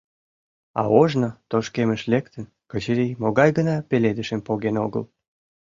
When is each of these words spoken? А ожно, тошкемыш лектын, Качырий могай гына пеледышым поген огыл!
А 0.81 0.83
ожно, 1.01 1.29
тошкемыш 1.49 2.01
лектын, 2.11 2.45
Качырий 2.71 3.13
могай 3.23 3.49
гына 3.57 3.75
пеледышым 3.89 4.41
поген 4.47 4.75
огыл! 4.85 5.03